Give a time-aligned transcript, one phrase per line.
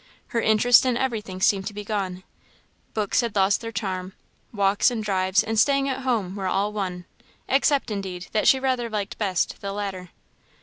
[0.29, 2.23] Her interest in everything seemed to be gone.
[2.95, 4.13] Books had lost their charm.
[4.51, 7.05] Walks and drives and staying at home were all one
[7.47, 10.09] except, indeed, that she rather liked best the latter.